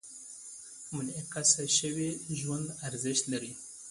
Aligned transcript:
منعکس 0.93 1.51
شوي 1.77 2.09
ژوند 2.39 2.67
ارزښت 2.87 3.23
لري. 3.33 3.53